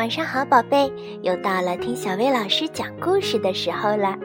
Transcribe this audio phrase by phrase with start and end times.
[0.00, 0.90] 晚上好，宝贝，
[1.20, 4.16] 又到了听小薇老师讲故事的时候了。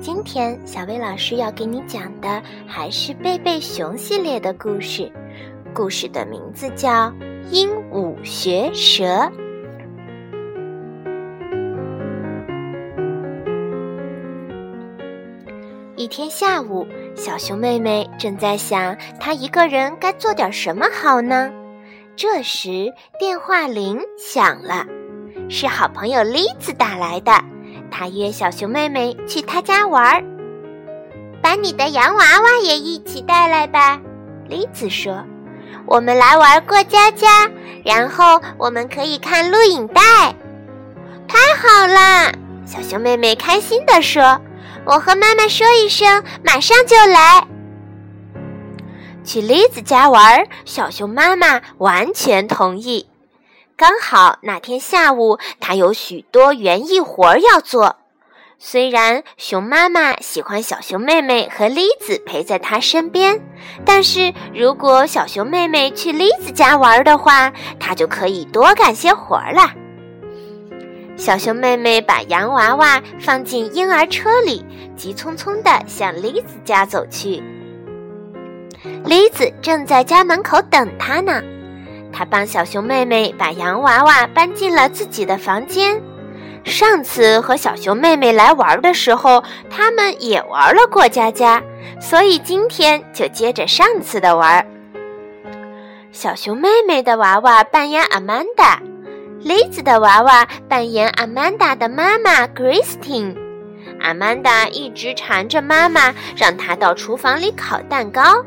[0.00, 5.08] 今天小薇老师要给你讲的还是贝贝熊系列的故事，
[5.72, 6.90] 故事的名字叫
[7.52, 9.04] 《鹦鹉学舌》。
[15.94, 16.84] 一天下午，
[17.14, 21.48] 小熊妹妹正在想，她一个人该做点什么好呢？
[22.16, 24.84] 这时，电话铃响了。
[25.54, 27.30] 是好朋友栗子打来的，
[27.90, 30.24] 他约小熊妹妹去他家玩儿。
[31.42, 34.00] 把你的洋娃娃也一起带来吧，
[34.48, 35.22] 栗子说。
[35.84, 37.50] 我们来玩过家家，
[37.84, 40.00] 然后我们可以看录影带。
[41.28, 42.32] 太好了，
[42.64, 44.40] 小熊妹妹开心地说。
[44.86, 47.46] 我和妈妈说一声，马上就来。
[49.22, 53.06] 去栗子家玩，小熊妈妈完全同意。
[53.76, 57.96] 刚好那天下午，他有许多园艺活儿要做。
[58.58, 63.40] 虽然熊妈妈喜欢小熊妹妹和栗子陪在她身边，
[63.84, 69.72] 但是如果小熊妹妹去栗子家玩的话，她就可以多干些活儿了。
[71.16, 74.64] 小熊妹妹把洋娃娃放进婴儿车里，
[74.96, 77.42] 急匆匆地向栗子家走去。
[79.04, 81.42] 栗子正在家门口等她呢。
[82.12, 86.00] 他帮小熊妹妹把洋娃娃搬进了自己的房间。
[86.64, 91.60] 上次和小熊妹妹来玩的时候，他们也玩了过家家，
[92.00, 94.64] 所以今天就接着上次的玩。
[96.12, 98.80] 小熊妹妹的娃娃扮演阿曼达，
[99.40, 103.34] 栗子的娃娃扮演阿曼达的妈妈 Christine。
[104.00, 108.44] 阿曼达一直缠着妈妈，让她到厨房里烤蛋糕。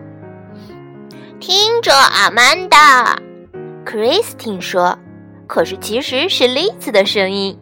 [1.40, 3.18] 听着，阿曼达。
[3.86, 4.98] Christine 说
[5.48, 7.58] ：“可是其实是栗子的声音。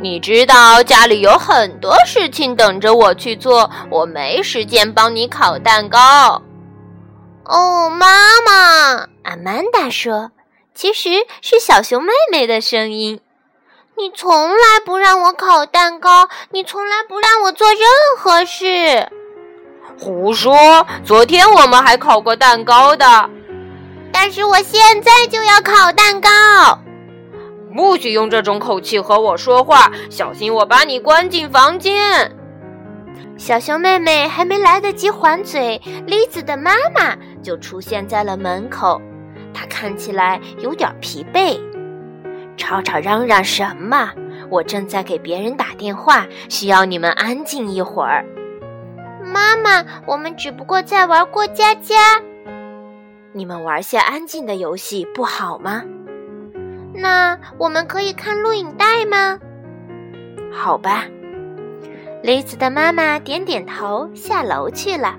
[0.00, 6.42] 你知道家里有很多事情等着我去做，我没时间帮你烤蛋糕。”
[7.44, 8.06] 哦，妈
[8.46, 10.30] 妈，阿曼达说
[10.74, 11.10] ：“其实
[11.40, 13.20] 是小熊妹妹的声音。
[13.96, 17.80] 你从来不让我烤蛋糕，你从来不让我做任
[18.18, 19.08] 何事。”
[19.98, 20.86] 胡说！
[21.04, 23.30] 昨天我们还烤过蛋糕的。
[24.12, 26.78] 但是我现在就要烤蛋糕，
[27.74, 32.30] 不许用这种口气和我说话，小心我把你关进房间。
[33.36, 39.00] 小熊妹妹还没来得及还嘴，栗子的妈妈就出现在了门口。
[39.52, 41.58] 她看起来有点疲惫，
[42.56, 44.12] 吵吵嚷嚷什么？
[44.48, 48.24] 我正在给别人打电话，需要你们安静一会儿。
[49.24, 52.20] 妈妈，我们只不过在玩过家家。
[53.34, 55.82] 你们玩些安静的游戏不好吗？
[56.94, 59.38] 那我们可以看录影带吗？
[60.52, 61.06] 好吧。
[62.22, 65.16] 李子的妈妈点点头，下楼去了。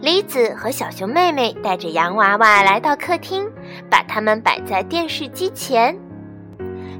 [0.00, 3.50] 李子和小熊妹妹带着洋娃娃来到客厅，
[3.90, 5.98] 把它们摆在电视机前。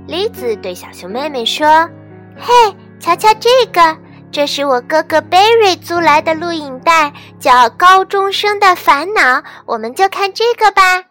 [0.09, 1.89] 李子对小熊妹妹说
[2.37, 2.53] ：“嘿，
[2.99, 3.97] 瞧瞧这个。”
[4.31, 11.05] 这是我哥哥 Barry 租来的录影带，叫《高中生的烦恼》，我们就看这个吧。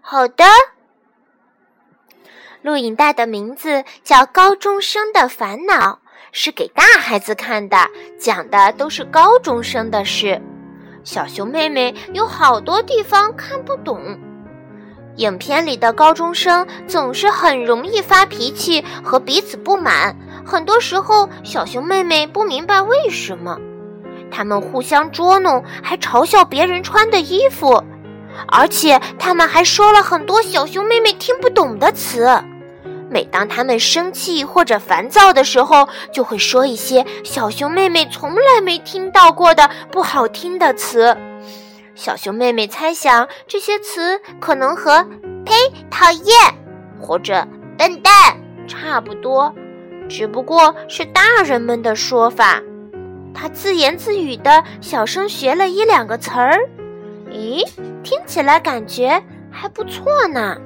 [0.00, 0.44] 好的。
[2.62, 5.92] 录影带的名字叫《高中生的烦恼》，
[6.32, 7.76] 是给大孩子看的，
[8.18, 10.40] 讲的都是高中生的事。
[11.04, 14.18] 小熊妹妹有好多地方看不懂。
[15.16, 20.16] 影片里的高中生总是很容易发脾气和彼此不满。
[20.48, 23.58] 很多时候，小熊妹妹不明白为什么，
[24.30, 27.84] 他们互相捉弄，还嘲笑别人穿的衣服，
[28.46, 32.26] 而且他们还说了很多小熊妹妹听不懂的词。
[33.10, 41.14] 每当他们生气或者烦躁的时候，就会说一些小熊妹妹从来没听到过的不好听的词。
[41.94, 45.06] 小熊妹妹猜想，这些词可能和
[45.44, 45.52] “呸
[45.90, 46.34] ”“讨厌”
[46.98, 47.46] 或者
[47.76, 48.12] “笨蛋”
[48.66, 49.54] 差不多。
[50.08, 52.60] 只不过是大人们的说法，
[53.34, 56.58] 他自言自语的小声学了一两个词儿，
[57.30, 57.62] 咦，
[58.02, 60.56] 听起来感觉还不错呢。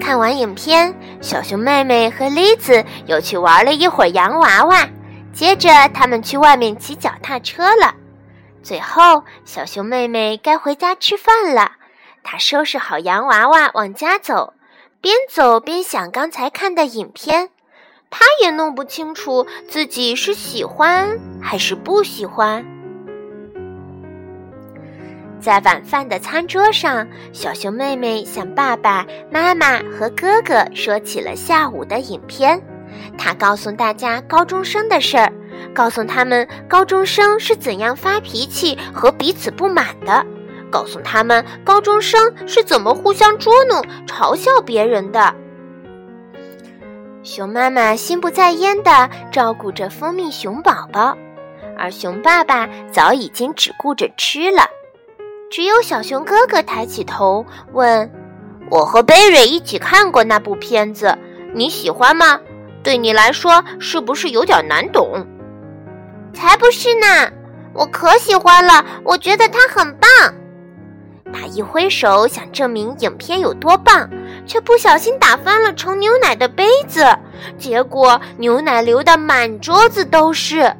[0.00, 4.88] 看完影片，小熊妹妹和栗子又去玩了一会儿洋娃娃，
[5.32, 7.94] 接着他们去外面骑脚踏车了。
[8.62, 11.72] 最后，小熊妹妹该回家吃饭了，
[12.22, 14.54] 她收拾好洋娃娃往家走。
[15.02, 17.48] 边走边想刚才看的影片，
[18.10, 22.62] 他也弄不清楚自己是喜欢还是不喜欢。
[25.40, 32.60] 在晚饭的餐桌上，小熊妹妹向爸爸妈妈和哥哥说起了下午的影片。
[33.16, 35.32] 她告诉大家高中生的事儿，
[35.72, 40.26] 告诉他们高中生是怎样发脾气和彼此不满的，
[40.70, 45.34] 告诉他们高中生是怎么互相捉弄、嘲笑别人的。
[47.22, 51.16] 熊妈妈心不在焉地照顾着蜂蜜熊宝宝，
[51.76, 54.66] 而熊爸爸早已经只顾着吃了。
[55.50, 58.10] 只有小熊哥哥抬起头问
[58.70, 61.18] ：“我和贝瑞一起看过那部片子，
[61.52, 62.40] 你喜欢吗？
[62.82, 65.26] 对你来说是不是有点难懂
[66.32, 67.30] ？”“才不是呢，
[67.74, 70.08] 我可喜欢了，我觉得它很棒。”
[71.52, 74.08] 一挥手想证明影片有多棒，
[74.46, 77.04] 却不小心打翻了盛牛奶的杯子，
[77.58, 80.74] 结果牛奶流得满桌子都是。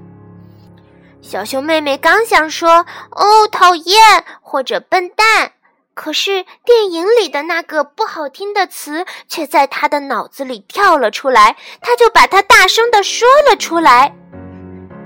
[1.21, 5.53] 小熊妹妹刚想说“哦，讨厌”或者“笨蛋”，
[5.95, 14.15] 可是电影里的那个不好听的词却在她的脑子里跳了出来，她就把它大声地说了出来。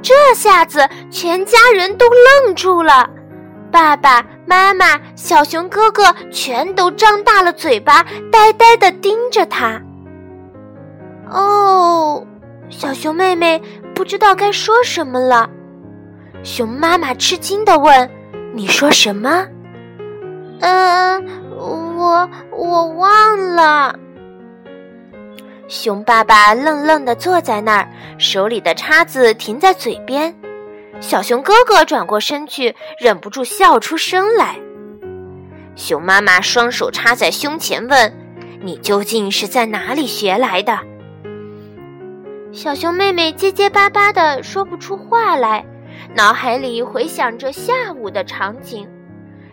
[0.02, 3.08] 这下子全家人都愣住了，
[3.72, 9.80] 爸爸妈妈、小熊哥哥全都张大了嘴巴，呆呆地盯着他。
[11.30, 12.24] 哦，
[12.68, 13.60] 小熊妹妹
[13.94, 15.48] 不知道该说什么了。
[16.42, 18.10] 熊妈妈吃惊地问
[18.52, 19.46] ：“你说什么
[20.60, 21.24] ？”“嗯，
[21.58, 23.98] 我我忘了。”
[25.66, 27.88] 熊爸爸愣愣地坐在那儿，
[28.18, 30.34] 手里的叉子停在嘴边。
[31.04, 34.56] 小熊哥哥转过身去，忍不住笑出声来。
[35.76, 38.10] 熊妈妈双手插在胸前问
[38.64, 40.78] ：“你究竟是在哪里学来的？”
[42.52, 45.66] 小熊妹妹结结巴巴的说不出话来。
[46.14, 48.88] 脑海里回想着下午的场景，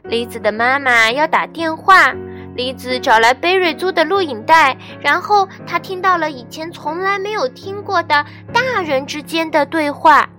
[0.03, 2.13] 梨子的妈妈要打电话，
[2.56, 10.30] 梨子找来贝瑞租的录影带，然后他听到了以前从来没有听过的大人之间的对话。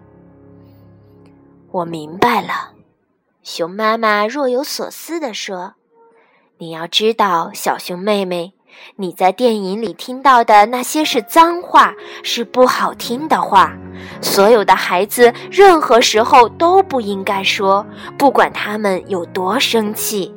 [1.73, 2.73] 我明白了，
[3.43, 5.75] 熊妈妈若有所思地说
[6.59, 8.53] ：“你要知道，小熊妹妹。”
[8.97, 13.77] 你在电影里听到的那些是脏话，是不好听的话。
[14.23, 17.87] 所有的孩子任何时候都不应该说，
[18.17, 20.35] 不管他们有多生气。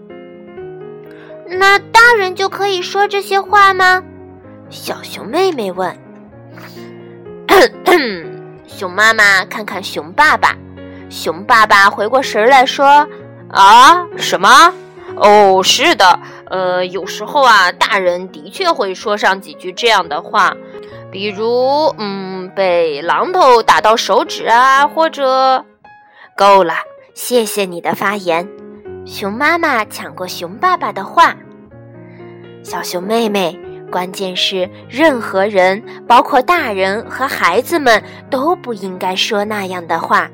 [1.48, 4.04] 那大人就可以说这些话吗？
[4.70, 5.98] 小熊妹妹问。
[8.68, 10.58] 熊妈妈看看熊爸爸，
[11.10, 13.08] 熊爸爸回过神来说
[13.52, 14.74] ：“啊，什么？
[15.16, 16.20] 哦，是的。”
[16.50, 20.56] 呃，有时候啊，大人的确会说上几句这样的话，
[21.12, 25.66] 比如，嗯，被榔头打到手指啊，或者……
[26.38, 26.76] 够了，
[27.16, 28.48] 谢谢你的发言。
[29.06, 31.36] 熊妈妈抢过熊爸爸的话，
[32.64, 33.58] 小熊妹妹，
[33.92, 40.30] 关键是任何人，包括大人和孩子们，都不应该说那样的话，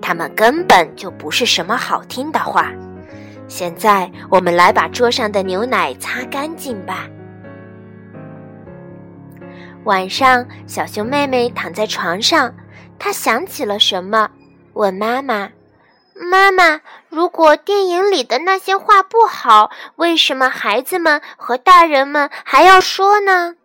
[0.00, 2.70] 他们根本就不是什么好听的话。
[3.46, 7.06] 现在，我们来把桌上的牛奶擦干净吧。
[9.84, 12.54] 晚上，小熊妹妹躺在床上，
[12.98, 14.30] 她想起了什么，
[14.72, 15.50] 问妈妈
[16.30, 23.56] ：“妈妈，如果电影里的那些话不好，为什么孩子们和大人们还要说呢？”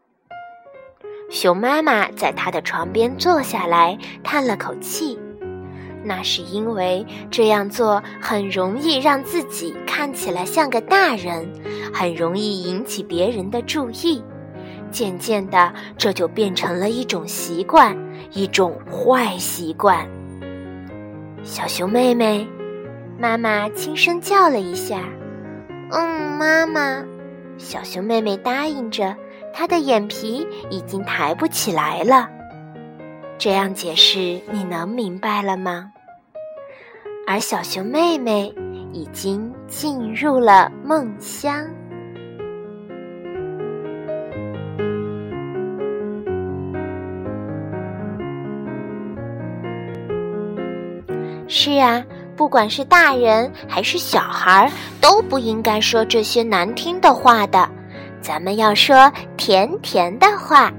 [1.32, 5.18] 熊妈妈在她的床边坐下来，叹了口气。
[6.04, 11.48] 那是因为这样做很容易让自己看起来像个大人，
[11.94, 14.24] 很容易引起别人的注意。
[14.92, 17.96] 渐渐的，这就变成了一种习惯，
[18.32, 20.08] 一种坏习惯。
[21.44, 22.48] 小熊妹妹，
[23.20, 25.04] 妈妈轻声叫了一下
[25.92, 27.04] ：“嗯，妈妈。”
[27.60, 29.16] 小熊妹妹答应着，
[29.54, 32.30] 她的眼皮已经抬不起来了。
[33.40, 34.20] 这样解释，
[34.52, 35.94] 你能明白了吗？
[37.26, 38.54] 而小熊妹妹
[38.92, 41.66] 已经进入了梦乡。
[51.48, 52.04] 是啊，
[52.36, 54.70] 不管是大人还是小孩，
[55.00, 57.70] 都不应该说这些难听的话的。
[58.20, 60.70] 咱们要说甜甜的话。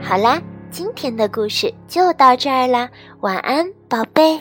[0.00, 0.40] 好啦。
[0.72, 2.88] 今天的故事就到这儿啦，
[3.20, 4.40] 晚安，宝贝。